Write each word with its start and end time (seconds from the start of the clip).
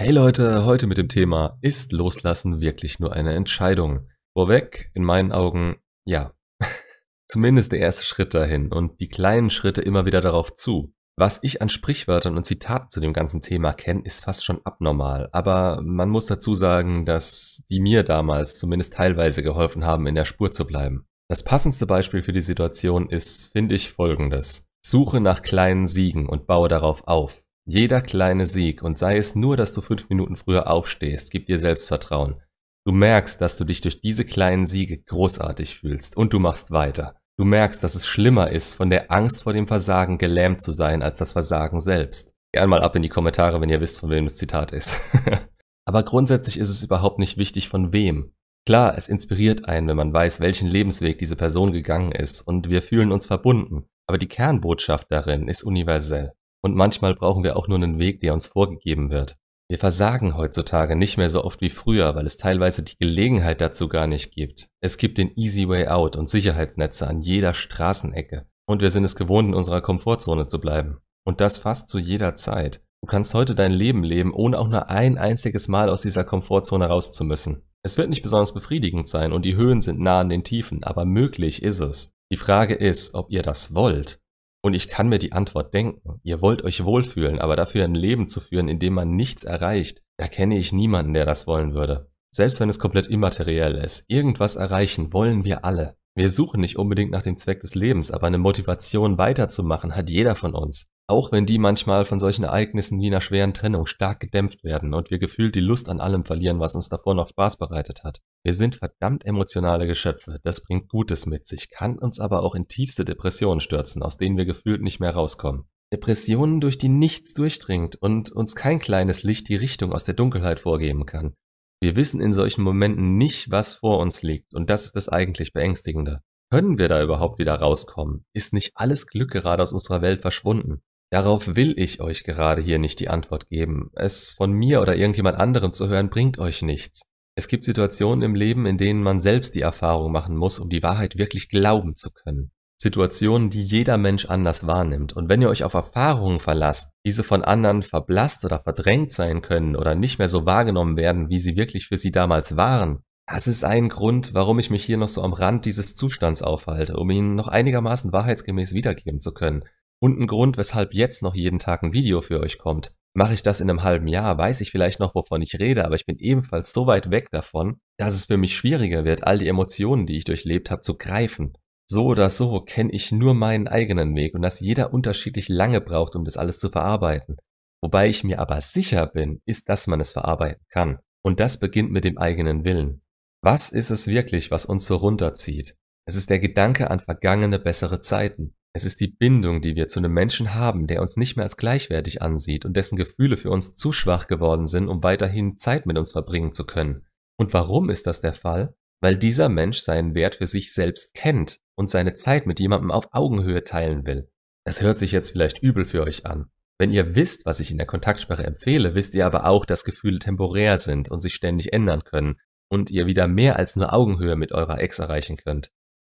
Hey 0.00 0.12
Leute, 0.12 0.64
heute 0.64 0.86
mit 0.86 0.96
dem 0.96 1.10
Thema, 1.10 1.58
ist 1.60 1.92
Loslassen 1.92 2.62
wirklich 2.62 3.00
nur 3.00 3.12
eine 3.12 3.34
Entscheidung? 3.34 4.08
Vorweg, 4.32 4.90
in 4.94 5.04
meinen 5.04 5.30
Augen, 5.30 5.76
ja. 6.06 6.32
Zumindest 7.28 7.70
der 7.72 7.80
erste 7.80 8.04
Schritt 8.04 8.32
dahin 8.32 8.72
und 8.72 8.98
die 9.02 9.08
kleinen 9.08 9.50
Schritte 9.50 9.82
immer 9.82 10.06
wieder 10.06 10.22
darauf 10.22 10.54
zu. 10.54 10.94
Was 11.18 11.40
ich 11.42 11.60
an 11.60 11.68
Sprichwörtern 11.68 12.38
und 12.38 12.46
Zitaten 12.46 12.88
zu 12.88 13.00
dem 13.00 13.12
ganzen 13.12 13.42
Thema 13.42 13.74
kenne, 13.74 14.00
ist 14.02 14.24
fast 14.24 14.42
schon 14.42 14.62
abnormal. 14.64 15.28
Aber 15.32 15.82
man 15.82 16.08
muss 16.08 16.24
dazu 16.24 16.54
sagen, 16.54 17.04
dass 17.04 17.62
die 17.68 17.80
mir 17.80 18.02
damals 18.02 18.58
zumindest 18.58 18.94
teilweise 18.94 19.42
geholfen 19.42 19.84
haben, 19.84 20.06
in 20.06 20.14
der 20.14 20.24
Spur 20.24 20.50
zu 20.50 20.66
bleiben. 20.66 21.04
Das 21.28 21.44
passendste 21.44 21.84
Beispiel 21.84 22.22
für 22.22 22.32
die 22.32 22.40
Situation 22.40 23.10
ist, 23.10 23.52
finde 23.52 23.74
ich, 23.74 23.92
folgendes. 23.92 24.64
Suche 24.80 25.20
nach 25.20 25.42
kleinen 25.42 25.86
Siegen 25.86 26.26
und 26.26 26.46
baue 26.46 26.70
darauf 26.70 27.06
auf. 27.06 27.42
Jeder 27.66 28.00
kleine 28.00 28.46
Sieg, 28.46 28.82
und 28.82 28.98
sei 28.98 29.16
es 29.16 29.34
nur, 29.34 29.56
dass 29.56 29.72
du 29.72 29.80
fünf 29.80 30.08
Minuten 30.08 30.36
früher 30.36 30.70
aufstehst, 30.70 31.30
gibt 31.30 31.48
dir 31.48 31.58
Selbstvertrauen. 31.58 32.40
Du 32.86 32.92
merkst, 32.92 33.40
dass 33.40 33.56
du 33.56 33.64
dich 33.64 33.80
durch 33.82 34.00
diese 34.00 34.24
kleinen 34.24 34.66
Siege 34.66 34.98
großartig 35.02 35.78
fühlst 35.78 36.16
und 36.16 36.32
du 36.32 36.38
machst 36.38 36.70
weiter. 36.70 37.16
Du 37.38 37.44
merkst, 37.44 37.82
dass 37.84 37.94
es 37.94 38.06
schlimmer 38.06 38.50
ist, 38.50 38.74
von 38.74 38.90
der 38.90 39.10
Angst 39.10 39.42
vor 39.42 39.52
dem 39.52 39.66
Versagen 39.66 40.18
gelähmt 40.18 40.62
zu 40.62 40.72
sein, 40.72 41.02
als 41.02 41.18
das 41.18 41.32
Versagen 41.32 41.80
selbst. 41.80 42.34
Gern 42.52 42.70
mal 42.70 42.82
ab 42.82 42.96
in 42.96 43.02
die 43.02 43.08
Kommentare, 43.08 43.60
wenn 43.60 43.70
ihr 43.70 43.80
wisst, 43.80 44.00
von 44.00 44.10
wem 44.10 44.24
das 44.24 44.36
Zitat 44.36 44.72
ist. 44.72 45.00
Aber 45.86 46.02
grundsätzlich 46.02 46.58
ist 46.58 46.68
es 46.68 46.82
überhaupt 46.82 47.18
nicht 47.18 47.36
wichtig, 47.36 47.68
von 47.68 47.92
wem. 47.92 48.34
Klar, 48.66 48.96
es 48.96 49.08
inspiriert 49.08 49.66
einen, 49.66 49.88
wenn 49.88 49.96
man 49.96 50.12
weiß, 50.12 50.40
welchen 50.40 50.68
Lebensweg 50.68 51.18
diese 51.18 51.36
Person 51.36 51.72
gegangen 51.72 52.12
ist 52.12 52.42
und 52.42 52.68
wir 52.68 52.82
fühlen 52.82 53.12
uns 53.12 53.26
verbunden. 53.26 53.86
Aber 54.06 54.18
die 54.18 54.28
Kernbotschaft 54.28 55.06
darin 55.10 55.48
ist 55.48 55.62
universell. 55.62 56.32
Und 56.62 56.76
manchmal 56.76 57.14
brauchen 57.14 57.42
wir 57.42 57.56
auch 57.56 57.68
nur 57.68 57.78
einen 57.78 57.98
Weg, 57.98 58.20
der 58.20 58.34
uns 58.34 58.46
vorgegeben 58.46 59.10
wird. 59.10 59.36
Wir 59.70 59.78
versagen 59.78 60.36
heutzutage 60.36 60.96
nicht 60.96 61.16
mehr 61.16 61.30
so 61.30 61.44
oft 61.44 61.60
wie 61.60 61.70
früher, 61.70 62.16
weil 62.16 62.26
es 62.26 62.36
teilweise 62.36 62.82
die 62.82 62.98
Gelegenheit 62.98 63.60
dazu 63.60 63.88
gar 63.88 64.08
nicht 64.08 64.32
gibt. 64.32 64.68
Es 64.80 64.98
gibt 64.98 65.16
den 65.16 65.30
Easy 65.36 65.68
Way 65.68 65.86
Out 65.86 66.16
und 66.16 66.28
Sicherheitsnetze 66.28 67.06
an 67.06 67.20
jeder 67.20 67.54
Straßenecke. 67.54 68.46
Und 68.66 68.82
wir 68.82 68.90
sind 68.90 69.04
es 69.04 69.14
gewohnt, 69.14 69.48
in 69.48 69.54
unserer 69.54 69.80
Komfortzone 69.80 70.48
zu 70.48 70.60
bleiben. 70.60 70.98
Und 71.24 71.40
das 71.40 71.58
fast 71.58 71.88
zu 71.88 72.00
jeder 72.00 72.34
Zeit. 72.34 72.82
Du 73.00 73.06
kannst 73.06 73.32
heute 73.32 73.54
dein 73.54 73.72
Leben 73.72 74.02
leben, 74.02 74.34
ohne 74.34 74.58
auch 74.58 74.68
nur 74.68 74.90
ein 74.90 75.18
einziges 75.18 75.68
Mal 75.68 75.88
aus 75.88 76.02
dieser 76.02 76.24
Komfortzone 76.24 76.86
raus 76.86 77.12
zu 77.12 77.24
müssen. 77.24 77.62
Es 77.82 77.96
wird 77.96 78.10
nicht 78.10 78.22
besonders 78.22 78.52
befriedigend 78.52 79.08
sein 79.08 79.32
und 79.32 79.44
die 79.44 79.56
Höhen 79.56 79.80
sind 79.80 80.00
nah 80.00 80.20
an 80.20 80.28
den 80.28 80.42
Tiefen, 80.42 80.82
aber 80.82 81.04
möglich 81.04 81.62
ist 81.62 81.80
es. 81.80 82.12
Die 82.32 82.36
Frage 82.36 82.74
ist, 82.74 83.14
ob 83.14 83.30
ihr 83.30 83.42
das 83.42 83.72
wollt 83.72 84.19
und 84.62 84.74
ich 84.74 84.88
kann 84.88 85.08
mir 85.08 85.18
die 85.18 85.32
Antwort 85.32 85.72
denken. 85.74 86.20
Ihr 86.22 86.42
wollt 86.42 86.62
euch 86.62 86.84
wohlfühlen, 86.84 87.38
aber 87.38 87.56
dafür 87.56 87.84
ein 87.84 87.94
Leben 87.94 88.28
zu 88.28 88.40
führen, 88.40 88.68
in 88.68 88.78
dem 88.78 88.94
man 88.94 89.16
nichts 89.16 89.44
erreicht, 89.44 90.02
da 90.16 90.26
kenne 90.26 90.58
ich 90.58 90.72
niemanden, 90.72 91.14
der 91.14 91.24
das 91.24 91.46
wollen 91.46 91.74
würde. 91.74 92.10
Selbst 92.30 92.60
wenn 92.60 92.68
es 92.68 92.78
komplett 92.78 93.08
immateriell 93.08 93.76
ist, 93.76 94.04
irgendwas 94.06 94.56
erreichen 94.56 95.12
wollen 95.12 95.44
wir 95.44 95.64
alle. 95.64 95.96
Wir 96.20 96.28
suchen 96.28 96.60
nicht 96.60 96.76
unbedingt 96.76 97.12
nach 97.12 97.22
dem 97.22 97.38
Zweck 97.38 97.60
des 97.60 97.74
Lebens, 97.74 98.10
aber 98.10 98.26
eine 98.26 98.36
Motivation 98.36 99.16
weiterzumachen 99.16 99.96
hat 99.96 100.10
jeder 100.10 100.34
von 100.36 100.54
uns. 100.54 100.86
Auch 101.06 101.32
wenn 101.32 101.46
die 101.46 101.56
manchmal 101.56 102.04
von 102.04 102.20
solchen 102.20 102.44
Ereignissen 102.44 103.00
wie 103.00 103.06
einer 103.06 103.22
schweren 103.22 103.54
Trennung 103.54 103.86
stark 103.86 104.20
gedämpft 104.20 104.62
werden 104.62 104.92
und 104.92 105.10
wir 105.10 105.18
gefühlt 105.18 105.54
die 105.54 105.60
Lust 105.60 105.88
an 105.88 105.98
allem 105.98 106.26
verlieren, 106.26 106.60
was 106.60 106.74
uns 106.74 106.90
davor 106.90 107.14
noch 107.14 107.28
Spaß 107.28 107.56
bereitet 107.56 108.04
hat. 108.04 108.20
Wir 108.44 108.52
sind 108.52 108.76
verdammt 108.76 109.24
emotionale 109.24 109.86
Geschöpfe, 109.86 110.40
das 110.42 110.62
bringt 110.62 110.90
Gutes 110.90 111.24
mit 111.24 111.46
sich, 111.46 111.70
kann 111.70 111.98
uns 111.98 112.20
aber 112.20 112.42
auch 112.42 112.54
in 112.54 112.68
tiefste 112.68 113.06
Depressionen 113.06 113.60
stürzen, 113.60 114.02
aus 114.02 114.18
denen 114.18 114.36
wir 114.36 114.44
gefühlt 114.44 114.82
nicht 114.82 115.00
mehr 115.00 115.14
rauskommen. 115.14 115.70
Depressionen, 115.90 116.60
durch 116.60 116.76
die 116.76 116.90
nichts 116.90 117.32
durchdringt 117.32 117.96
und 117.96 118.30
uns 118.30 118.54
kein 118.54 118.78
kleines 118.78 119.22
Licht 119.22 119.48
die 119.48 119.56
Richtung 119.56 119.94
aus 119.94 120.04
der 120.04 120.12
Dunkelheit 120.12 120.60
vorgeben 120.60 121.06
kann. 121.06 121.34
Wir 121.80 121.96
wissen 121.96 122.20
in 122.20 122.34
solchen 122.34 122.62
Momenten 122.62 123.16
nicht, 123.16 123.50
was 123.50 123.74
vor 123.74 124.00
uns 124.00 124.22
liegt, 124.22 124.52
und 124.54 124.68
das 124.68 124.84
ist 124.84 124.96
das 124.96 125.08
eigentlich 125.08 125.54
Beängstigende. 125.54 126.20
Können 126.50 126.78
wir 126.78 126.88
da 126.88 127.02
überhaupt 127.02 127.38
wieder 127.38 127.54
rauskommen? 127.54 128.26
Ist 128.34 128.52
nicht 128.52 128.72
alles 128.74 129.06
Glück 129.06 129.30
gerade 129.30 129.62
aus 129.62 129.72
unserer 129.72 130.02
Welt 130.02 130.20
verschwunden? 130.20 130.82
Darauf 131.10 131.56
will 131.56 131.74
ich 131.78 132.00
euch 132.00 132.22
gerade 132.24 132.60
hier 132.60 132.78
nicht 132.78 133.00
die 133.00 133.08
Antwort 133.08 133.48
geben. 133.48 133.90
Es 133.94 134.30
von 134.32 134.52
mir 134.52 134.82
oder 134.82 134.94
irgendjemand 134.94 135.38
anderem 135.38 135.72
zu 135.72 135.88
hören, 135.88 136.10
bringt 136.10 136.38
euch 136.38 136.60
nichts. 136.62 137.08
Es 137.34 137.48
gibt 137.48 137.64
Situationen 137.64 138.22
im 138.22 138.34
Leben, 138.34 138.66
in 138.66 138.76
denen 138.76 139.02
man 139.02 139.18
selbst 139.18 139.54
die 139.54 139.62
Erfahrung 139.62 140.12
machen 140.12 140.36
muss, 140.36 140.58
um 140.58 140.68
die 140.68 140.82
Wahrheit 140.82 141.16
wirklich 141.16 141.48
glauben 141.48 141.96
zu 141.96 142.10
können. 142.12 142.52
Situationen, 142.82 143.50
die 143.50 143.62
jeder 143.62 143.98
Mensch 143.98 144.24
anders 144.24 144.66
wahrnimmt. 144.66 145.12
Und 145.12 145.28
wenn 145.28 145.42
ihr 145.42 145.50
euch 145.50 145.64
auf 145.64 145.74
Erfahrungen 145.74 146.40
verlasst, 146.40 146.92
diese 147.04 147.22
von 147.22 147.44
anderen 147.44 147.82
verblasst 147.82 148.42
oder 148.46 148.60
verdrängt 148.60 149.12
sein 149.12 149.42
können 149.42 149.76
oder 149.76 149.94
nicht 149.94 150.18
mehr 150.18 150.28
so 150.28 150.46
wahrgenommen 150.46 150.96
werden, 150.96 151.28
wie 151.28 151.40
sie 151.40 151.56
wirklich 151.56 151.88
für 151.88 151.98
sie 151.98 152.10
damals 152.10 152.56
waren, 152.56 153.00
das 153.26 153.46
ist 153.46 153.64
ein 153.64 153.90
Grund, 153.90 154.32
warum 154.32 154.58
ich 154.58 154.70
mich 154.70 154.82
hier 154.82 154.96
noch 154.96 155.08
so 155.08 155.22
am 155.22 155.34
Rand 155.34 155.66
dieses 155.66 155.94
Zustands 155.94 156.42
aufhalte, 156.42 156.96
um 156.96 157.10
ihn 157.10 157.34
noch 157.34 157.48
einigermaßen 157.48 158.12
wahrheitsgemäß 158.12 158.72
wiedergeben 158.72 159.20
zu 159.20 159.34
können. 159.34 159.62
Und 160.00 160.18
ein 160.18 160.26
Grund, 160.26 160.56
weshalb 160.56 160.94
jetzt 160.94 161.22
noch 161.22 161.34
jeden 161.34 161.58
Tag 161.58 161.82
ein 161.82 161.92
Video 161.92 162.22
für 162.22 162.40
euch 162.40 162.56
kommt. 162.56 162.96
Mache 163.12 163.34
ich 163.34 163.42
das 163.42 163.60
in 163.60 163.68
einem 163.68 163.82
halben 163.82 164.08
Jahr, 164.08 164.38
weiß 164.38 164.62
ich 164.62 164.70
vielleicht 164.70 165.00
noch, 165.00 165.14
wovon 165.14 165.42
ich 165.42 165.58
rede, 165.60 165.84
aber 165.84 165.96
ich 165.96 166.06
bin 166.06 166.16
ebenfalls 166.16 166.72
so 166.72 166.86
weit 166.86 167.10
weg 167.10 167.28
davon, 167.30 167.80
dass 167.98 168.14
es 168.14 168.24
für 168.24 168.38
mich 168.38 168.56
schwieriger 168.56 169.04
wird, 169.04 169.24
all 169.24 169.38
die 169.38 169.48
Emotionen, 169.48 170.06
die 170.06 170.16
ich 170.16 170.24
durchlebt 170.24 170.70
habe, 170.70 170.80
zu 170.80 170.96
greifen. 170.96 171.52
So 171.92 172.04
oder 172.06 172.30
so 172.30 172.60
kenne 172.60 172.92
ich 172.92 173.10
nur 173.10 173.34
meinen 173.34 173.66
eigenen 173.66 174.14
Weg 174.14 174.36
und 174.36 174.42
dass 174.42 174.60
jeder 174.60 174.94
unterschiedlich 174.94 175.48
lange 175.48 175.80
braucht, 175.80 176.14
um 176.14 176.24
das 176.24 176.36
alles 176.36 176.60
zu 176.60 176.70
verarbeiten. 176.70 177.36
Wobei 177.82 178.08
ich 178.08 178.22
mir 178.22 178.38
aber 178.38 178.60
sicher 178.60 179.08
bin, 179.08 179.40
ist, 179.44 179.68
dass 179.68 179.88
man 179.88 179.98
es 179.98 180.12
verarbeiten 180.12 180.64
kann. 180.68 181.00
Und 181.24 181.40
das 181.40 181.58
beginnt 181.58 181.90
mit 181.90 182.04
dem 182.04 182.16
eigenen 182.16 182.64
Willen. 182.64 183.02
Was 183.42 183.70
ist 183.70 183.90
es 183.90 184.06
wirklich, 184.06 184.52
was 184.52 184.66
uns 184.66 184.86
so 184.86 184.94
runterzieht? 184.94 185.74
Es 186.06 186.14
ist 186.14 186.30
der 186.30 186.38
Gedanke 186.38 186.92
an 186.92 187.00
vergangene 187.00 187.58
bessere 187.58 188.00
Zeiten. 188.00 188.54
Es 188.72 188.84
ist 188.84 189.00
die 189.00 189.08
Bindung, 189.08 189.60
die 189.60 189.74
wir 189.74 189.88
zu 189.88 189.98
einem 189.98 190.12
Menschen 190.12 190.54
haben, 190.54 190.86
der 190.86 191.00
uns 191.00 191.16
nicht 191.16 191.34
mehr 191.34 191.44
als 191.44 191.56
gleichwertig 191.56 192.22
ansieht 192.22 192.64
und 192.64 192.76
dessen 192.76 192.94
Gefühle 192.94 193.36
für 193.36 193.50
uns 193.50 193.74
zu 193.74 193.90
schwach 193.90 194.28
geworden 194.28 194.68
sind, 194.68 194.88
um 194.88 195.02
weiterhin 195.02 195.58
Zeit 195.58 195.86
mit 195.86 195.98
uns 195.98 196.12
verbringen 196.12 196.52
zu 196.52 196.64
können. 196.64 197.04
Und 197.36 197.52
warum 197.52 197.90
ist 197.90 198.06
das 198.06 198.20
der 198.20 198.34
Fall? 198.34 198.76
Weil 199.00 199.16
dieser 199.16 199.48
Mensch 199.48 199.78
seinen 199.78 200.14
Wert 200.14 200.36
für 200.36 200.46
sich 200.46 200.72
selbst 200.72 201.14
kennt 201.14 201.60
und 201.74 201.90
seine 201.90 202.14
Zeit 202.14 202.46
mit 202.46 202.60
jemandem 202.60 202.90
auf 202.90 203.08
Augenhöhe 203.12 203.64
teilen 203.64 204.06
will. 204.06 204.30
Das 204.64 204.82
hört 204.82 204.98
sich 204.98 205.12
jetzt 205.12 205.30
vielleicht 205.30 205.62
übel 205.62 205.86
für 205.86 206.02
euch 206.02 206.26
an. 206.26 206.50
Wenn 206.78 206.90
ihr 206.90 207.14
wisst, 207.14 207.46
was 207.46 207.60
ich 207.60 207.70
in 207.70 207.78
der 207.78 207.86
Kontaktsperre 207.86 208.44
empfehle, 208.44 208.94
wisst 208.94 209.14
ihr 209.14 209.26
aber 209.26 209.46
auch, 209.46 209.64
dass 209.64 209.84
Gefühle 209.84 210.18
temporär 210.18 210.78
sind 210.78 211.10
und 211.10 211.20
sich 211.20 211.34
ständig 211.34 211.72
ändern 211.72 212.04
können 212.04 212.40
und 212.70 212.90
ihr 212.90 213.06
wieder 213.06 213.26
mehr 213.26 213.56
als 213.56 213.76
nur 213.76 213.92
Augenhöhe 213.92 214.36
mit 214.36 214.52
eurer 214.52 214.80
Ex 214.80 214.98
erreichen 214.98 215.36
könnt. 215.36 215.70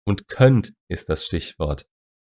Und 0.07 0.29
könnt 0.29 0.73
ist 0.89 1.09
das 1.09 1.27
Stichwort. 1.27 1.87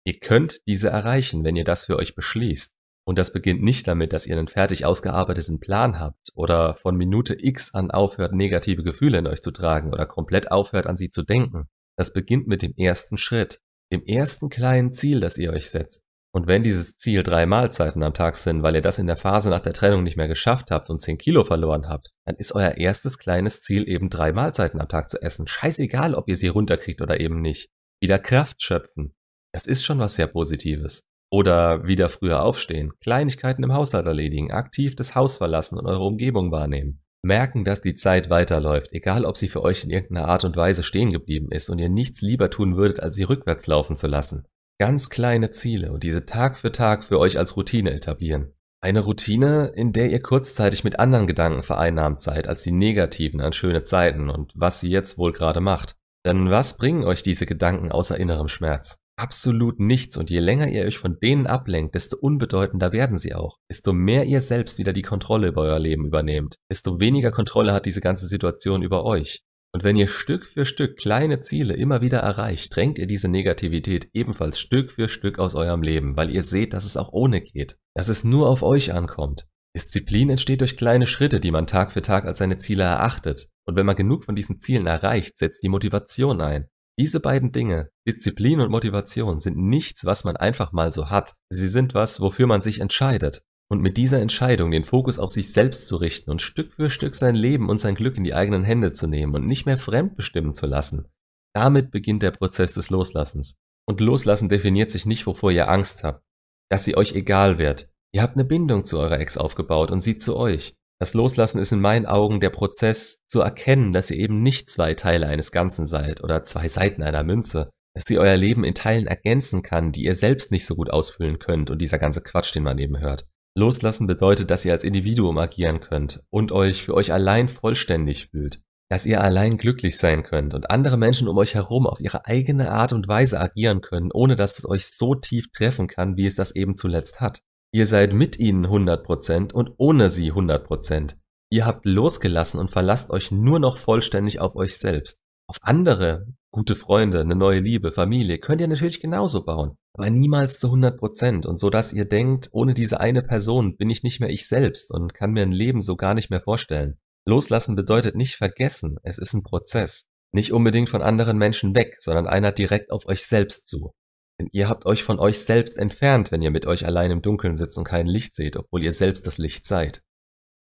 Ihr 0.05 0.19
könnt 0.19 0.61
diese 0.67 0.89
erreichen, 0.89 1.43
wenn 1.43 1.55
ihr 1.55 1.63
das 1.63 1.85
für 1.85 1.97
euch 1.97 2.15
beschließt. 2.15 2.75
Und 3.03 3.17
das 3.17 3.33
beginnt 3.33 3.63
nicht 3.63 3.87
damit, 3.87 4.13
dass 4.13 4.27
ihr 4.27 4.37
einen 4.37 4.47
fertig 4.47 4.85
ausgearbeiteten 4.85 5.59
Plan 5.59 5.99
habt 5.99 6.29
oder 6.35 6.75
von 6.75 6.95
Minute 6.95 7.35
X 7.37 7.73
an 7.73 7.91
aufhört, 7.91 8.33
negative 8.33 8.83
Gefühle 8.83 9.17
in 9.17 9.27
euch 9.27 9.41
zu 9.41 9.51
tragen 9.51 9.91
oder 9.91 10.05
komplett 10.05 10.51
aufhört, 10.51 10.87
an 10.87 10.95
sie 10.95 11.09
zu 11.09 11.23
denken. 11.23 11.67
Das 11.97 12.13
beginnt 12.13 12.47
mit 12.47 12.61
dem 12.61 12.73
ersten 12.77 13.17
Schritt, 13.17 13.59
dem 13.91 14.03
ersten 14.05 14.49
kleinen 14.49 14.93
Ziel, 14.93 15.19
das 15.19 15.37
ihr 15.37 15.51
euch 15.51 15.69
setzt. 15.69 16.03
Und 16.33 16.47
wenn 16.47 16.63
dieses 16.63 16.95
Ziel 16.95 17.23
drei 17.23 17.45
Mahlzeiten 17.45 18.03
am 18.03 18.13
Tag 18.13 18.35
sind, 18.35 18.63
weil 18.63 18.75
ihr 18.75 18.81
das 18.81 18.99
in 18.99 19.07
der 19.07 19.17
Phase 19.17 19.49
nach 19.49 19.61
der 19.61 19.73
Trennung 19.73 20.03
nicht 20.03 20.15
mehr 20.15 20.29
geschafft 20.29 20.71
habt 20.71 20.89
und 20.89 21.01
zehn 21.01 21.17
Kilo 21.17 21.43
verloren 21.43 21.89
habt, 21.89 22.11
dann 22.25 22.35
ist 22.37 22.53
euer 22.53 22.77
erstes 22.77 23.17
kleines 23.17 23.59
Ziel 23.61 23.89
eben 23.89 24.09
drei 24.09 24.31
Mahlzeiten 24.31 24.79
am 24.79 24.87
Tag 24.87 25.09
zu 25.09 25.21
essen. 25.21 25.47
Scheißegal, 25.47 26.15
ob 26.15 26.29
ihr 26.29 26.37
sie 26.37 26.47
runterkriegt 26.47 27.01
oder 27.01 27.19
eben 27.19 27.41
nicht. 27.41 27.69
Wieder 27.99 28.17
Kraft 28.17 28.63
schöpfen, 28.63 29.13
das 29.53 29.65
ist 29.65 29.83
schon 29.83 29.99
was 29.99 30.15
sehr 30.15 30.27
Positives. 30.27 31.03
Oder 31.31 31.87
wieder 31.87 32.09
früher 32.09 32.43
aufstehen, 32.43 32.91
Kleinigkeiten 32.99 33.63
im 33.63 33.73
Haushalt 33.73 34.05
erledigen, 34.05 34.51
aktiv 34.51 34.95
das 34.95 35.15
Haus 35.15 35.37
verlassen 35.37 35.77
und 35.77 35.85
eure 35.85 36.03
Umgebung 36.03 36.51
wahrnehmen. 36.51 37.01
Merken, 37.23 37.63
dass 37.63 37.81
die 37.81 37.93
Zeit 37.93 38.29
weiterläuft, 38.29 38.91
egal 38.91 39.25
ob 39.25 39.37
sie 39.37 39.47
für 39.47 39.63
euch 39.63 39.83
in 39.83 39.91
irgendeiner 39.91 40.27
Art 40.27 40.43
und 40.43 40.57
Weise 40.57 40.83
stehen 40.83 41.11
geblieben 41.11 41.51
ist 41.51 41.69
und 41.69 41.79
ihr 41.79 41.89
nichts 41.89 42.21
lieber 42.21 42.49
tun 42.49 42.75
würdet, 42.75 42.99
als 42.99 43.15
sie 43.15 43.23
rückwärts 43.23 43.67
laufen 43.67 43.95
zu 43.95 44.07
lassen. 44.07 44.45
Ganz 44.79 45.09
kleine 45.09 45.51
Ziele 45.51 45.91
und 45.93 46.03
diese 46.03 46.25
Tag 46.25 46.57
für 46.57 46.71
Tag 46.71 47.03
für 47.03 47.19
euch 47.19 47.37
als 47.37 47.55
Routine 47.55 47.91
etablieren. 47.91 48.53
Eine 48.83 49.01
Routine, 49.01 49.71
in 49.75 49.93
der 49.93 50.09
ihr 50.09 50.21
kurzzeitig 50.21 50.83
mit 50.83 50.99
anderen 50.99 51.27
Gedanken 51.27 51.61
vereinnahmt 51.61 52.19
seid 52.19 52.47
als 52.47 52.63
die 52.63 52.71
negativen 52.71 53.39
an 53.39 53.53
schöne 53.53 53.83
Zeiten 53.83 54.31
und 54.31 54.51
was 54.55 54.79
sie 54.79 54.89
jetzt 54.89 55.19
wohl 55.19 55.31
gerade 55.31 55.61
macht. 55.61 55.95
Denn 56.25 56.49
was 56.49 56.77
bringen 56.77 57.03
euch 57.03 57.21
diese 57.21 57.45
Gedanken 57.45 57.91
außer 57.91 58.19
innerem 58.19 58.47
Schmerz? 58.47 58.97
Absolut 59.21 59.79
nichts 59.79 60.17
und 60.17 60.31
je 60.31 60.39
länger 60.39 60.67
ihr 60.67 60.83
euch 60.83 60.97
von 60.97 61.19
denen 61.19 61.45
ablenkt, 61.45 61.93
desto 61.93 62.17
unbedeutender 62.17 62.91
werden 62.91 63.19
sie 63.19 63.35
auch. 63.35 63.57
Desto 63.69 63.93
mehr 63.93 64.25
ihr 64.25 64.41
selbst 64.41 64.79
wieder 64.79 64.93
die 64.93 65.03
Kontrolle 65.03 65.49
über 65.49 65.61
euer 65.61 65.79
Leben 65.79 66.07
übernehmt, 66.07 66.55
desto 66.71 66.99
weniger 66.99 67.31
Kontrolle 67.31 67.71
hat 67.71 67.85
diese 67.85 68.01
ganze 68.01 68.27
Situation 68.27 68.81
über 68.81 69.05
euch. 69.05 69.43
Und 69.73 69.83
wenn 69.83 69.95
ihr 69.95 70.07
Stück 70.07 70.45
für 70.47 70.65
Stück 70.65 70.97
kleine 70.97 71.39
Ziele 71.39 71.75
immer 71.75 72.01
wieder 72.01 72.19
erreicht, 72.19 72.75
drängt 72.75 72.97
ihr 72.97 73.07
diese 73.07 73.29
Negativität 73.29 74.09
ebenfalls 74.13 74.59
Stück 74.59 74.91
für 74.91 75.07
Stück 75.07 75.37
aus 75.37 75.53
eurem 75.55 75.83
Leben, 75.83 76.17
weil 76.17 76.31
ihr 76.31 76.43
seht, 76.43 76.73
dass 76.73 76.83
es 76.83 76.97
auch 76.97 77.13
ohne 77.13 77.41
geht, 77.41 77.77
dass 77.95 78.09
es 78.09 78.23
nur 78.23 78.49
auf 78.49 78.63
euch 78.63 78.91
ankommt. 78.91 79.47
Disziplin 79.77 80.29
entsteht 80.29 80.59
durch 80.61 80.75
kleine 80.75 81.05
Schritte, 81.05 81.39
die 81.39 81.51
man 81.51 81.67
Tag 81.67 81.93
für 81.93 82.01
Tag 82.01 82.25
als 82.25 82.39
seine 82.39 82.57
Ziele 82.57 82.83
erachtet. 82.83 83.47
Und 83.65 83.77
wenn 83.77 83.85
man 83.85 83.95
genug 83.95 84.25
von 84.25 84.35
diesen 84.35 84.59
Zielen 84.59 84.87
erreicht, 84.87 85.37
setzt 85.37 85.63
die 85.63 85.69
Motivation 85.69 86.41
ein. 86.41 86.67
Diese 87.01 87.19
beiden 87.19 87.51
Dinge, 87.51 87.89
Disziplin 88.07 88.61
und 88.61 88.69
Motivation, 88.69 89.39
sind 89.39 89.57
nichts, 89.57 90.05
was 90.05 90.23
man 90.23 90.37
einfach 90.37 90.71
mal 90.71 90.91
so 90.91 91.09
hat. 91.09 91.33
Sie 91.49 91.67
sind 91.67 91.95
was, 91.95 92.21
wofür 92.21 92.45
man 92.45 92.61
sich 92.61 92.79
entscheidet. 92.79 93.41
Und 93.71 93.81
mit 93.81 93.97
dieser 93.97 94.21
Entscheidung 94.21 94.69
den 94.69 94.83
Fokus 94.83 95.17
auf 95.17 95.31
sich 95.31 95.51
selbst 95.51 95.87
zu 95.87 95.95
richten 95.95 96.29
und 96.29 96.43
Stück 96.43 96.73
für 96.73 96.91
Stück 96.91 97.15
sein 97.15 97.33
Leben 97.33 97.69
und 97.69 97.79
sein 97.79 97.95
Glück 97.95 98.17
in 98.17 98.23
die 98.23 98.35
eigenen 98.35 98.63
Hände 98.63 98.93
zu 98.93 99.07
nehmen 99.07 99.33
und 99.33 99.47
nicht 99.47 99.65
mehr 99.65 99.79
fremdbestimmen 99.79 100.53
zu 100.53 100.67
lassen, 100.67 101.07
damit 101.55 101.89
beginnt 101.89 102.21
der 102.21 102.29
Prozess 102.29 102.73
des 102.73 102.91
Loslassens. 102.91 103.55
Und 103.87 103.99
Loslassen 103.99 104.47
definiert 104.47 104.91
sich 104.91 105.07
nicht, 105.07 105.25
wovor 105.25 105.51
ihr 105.51 105.69
Angst 105.69 106.03
habt, 106.03 106.23
dass 106.69 106.83
sie 106.83 106.95
euch 106.95 107.15
egal 107.15 107.57
wird, 107.57 107.91
Ihr 108.13 108.21
habt 108.21 108.35
eine 108.35 108.43
Bindung 108.43 108.83
zu 108.83 108.99
eurer 108.99 109.19
Ex 109.19 109.37
aufgebaut 109.37 109.89
und 109.89 110.01
sie 110.01 110.17
zu 110.17 110.35
euch. 110.35 110.75
Das 111.01 111.15
Loslassen 111.15 111.57
ist 111.57 111.71
in 111.71 111.81
meinen 111.81 112.05
Augen 112.05 112.41
der 112.41 112.51
Prozess 112.51 113.25
zu 113.25 113.41
erkennen, 113.41 113.91
dass 113.91 114.11
ihr 114.11 114.17
eben 114.17 114.43
nicht 114.43 114.69
zwei 114.69 114.93
Teile 114.93 115.25
eines 115.25 115.51
Ganzen 115.51 115.87
seid 115.87 116.23
oder 116.23 116.43
zwei 116.43 116.67
Seiten 116.67 117.01
einer 117.01 117.23
Münze, 117.23 117.71
dass 117.95 118.05
sie 118.05 118.19
euer 118.19 118.37
Leben 118.37 118.63
in 118.63 118.75
Teilen 118.75 119.07
ergänzen 119.07 119.63
kann, 119.63 119.91
die 119.91 120.03
ihr 120.03 120.13
selbst 120.13 120.51
nicht 120.51 120.63
so 120.63 120.75
gut 120.75 120.91
ausfüllen 120.91 121.39
könnt 121.39 121.71
und 121.71 121.79
dieser 121.79 121.97
ganze 121.97 122.21
Quatsch, 122.21 122.53
den 122.53 122.61
man 122.61 122.77
eben 122.77 122.99
hört. 122.99 123.25
Loslassen 123.57 124.05
bedeutet, 124.05 124.51
dass 124.51 124.63
ihr 124.63 124.73
als 124.73 124.83
Individuum 124.83 125.39
agieren 125.39 125.79
könnt 125.79 126.21
und 126.29 126.51
euch 126.51 126.83
für 126.83 126.93
euch 126.93 127.11
allein 127.11 127.47
vollständig 127.47 128.27
fühlt, 128.27 128.61
dass 128.91 129.07
ihr 129.07 129.21
allein 129.21 129.57
glücklich 129.57 129.97
sein 129.97 130.21
könnt 130.21 130.53
und 130.53 130.69
andere 130.69 130.97
Menschen 130.97 131.27
um 131.27 131.37
euch 131.39 131.55
herum 131.55 131.87
auf 131.87 131.99
ihre 131.99 132.27
eigene 132.27 132.69
Art 132.69 132.93
und 132.93 133.07
Weise 133.07 133.39
agieren 133.39 133.81
können, 133.81 134.11
ohne 134.13 134.35
dass 134.35 134.59
es 134.59 134.69
euch 134.69 134.85
so 134.85 135.15
tief 135.15 135.47
treffen 135.51 135.87
kann, 135.87 136.15
wie 136.15 136.27
es 136.27 136.35
das 136.35 136.51
eben 136.51 136.77
zuletzt 136.77 137.21
hat. 137.21 137.41
Ihr 137.73 137.87
seid 137.87 138.13
mit 138.13 138.37
ihnen 138.37 138.67
100% 138.67 139.53
und 139.53 139.71
ohne 139.77 140.09
sie 140.09 140.33
100%. 140.33 141.15
Ihr 141.49 141.65
habt 141.65 141.85
losgelassen 141.85 142.59
und 142.59 142.69
verlasst 142.69 143.11
euch 143.11 143.31
nur 143.31 143.59
noch 143.59 143.77
vollständig 143.77 144.39
auf 144.39 144.55
euch 144.55 144.77
selbst. 144.77 145.21
Auf 145.47 145.57
andere, 145.61 146.27
gute 146.51 146.75
Freunde, 146.75 147.21
eine 147.21 147.35
neue 147.35 147.59
Liebe, 147.59 147.91
Familie 147.91 148.39
könnt 148.39 148.61
ihr 148.61 148.67
natürlich 148.67 148.99
genauso 148.99 149.43
bauen, 149.43 149.75
aber 149.93 150.09
niemals 150.09 150.59
zu 150.59 150.67
100% 150.67 151.47
und 151.47 151.57
so 151.57 151.69
dass 151.69 151.93
ihr 151.93 152.05
denkt, 152.05 152.49
ohne 152.51 152.73
diese 152.73 152.99
eine 152.99 153.23
Person 153.23 153.75
bin 153.77 153.89
ich 153.89 154.03
nicht 154.03 154.19
mehr 154.19 154.29
ich 154.29 154.47
selbst 154.47 154.91
und 154.91 155.13
kann 155.13 155.31
mir 155.31 155.43
ein 155.43 155.51
Leben 155.51 155.81
so 155.81 155.95
gar 155.95 156.13
nicht 156.13 156.29
mehr 156.29 156.41
vorstellen. 156.41 156.97
Loslassen 157.25 157.75
bedeutet 157.75 158.15
nicht 158.15 158.35
vergessen, 158.35 158.97
es 159.03 159.17
ist 159.17 159.33
ein 159.33 159.43
Prozess. 159.43 160.07
Nicht 160.33 160.53
unbedingt 160.53 160.89
von 160.89 161.01
anderen 161.01 161.37
Menschen 161.37 161.75
weg, 161.75 161.97
sondern 161.99 162.27
einer 162.27 162.51
direkt 162.51 162.91
auf 162.91 163.05
euch 163.05 163.25
selbst 163.25 163.67
zu. 163.67 163.93
Denn 164.41 164.49
ihr 164.53 164.69
habt 164.69 164.87
euch 164.87 165.03
von 165.03 165.19
euch 165.19 165.37
selbst 165.37 165.77
entfernt, 165.77 166.31
wenn 166.31 166.41
ihr 166.41 166.49
mit 166.49 166.65
euch 166.65 166.83
allein 166.83 167.11
im 167.11 167.21
Dunkeln 167.21 167.55
sitzt 167.55 167.77
und 167.77 167.83
kein 167.83 168.07
Licht 168.07 168.33
seht, 168.33 168.57
obwohl 168.57 168.83
ihr 168.83 168.91
selbst 168.91 169.27
das 169.27 169.37
Licht 169.37 169.67
seid. 169.67 170.01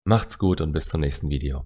Macht's 0.05 0.41
gut 0.41 0.61
und 0.61 0.73
bis 0.73 0.89
zum 0.89 1.03
nächsten 1.03 1.31
Video. 1.31 1.63